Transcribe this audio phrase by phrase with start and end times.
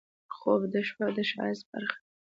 [0.35, 1.99] خوب د شپه د ښایست برخه ده